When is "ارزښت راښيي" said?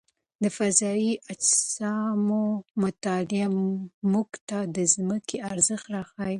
5.51-6.29